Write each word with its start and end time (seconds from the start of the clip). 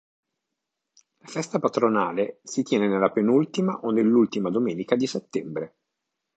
La 1.19 1.27
festa 1.27 1.59
patronale 1.59 2.39
si 2.43 2.63
tiene 2.63 2.87
nella 2.87 3.11
penultima 3.11 3.81
o 3.83 3.91
nell'ultima 3.91 4.49
domenica 4.49 4.95
di 4.95 5.05
settembre. 5.05 5.75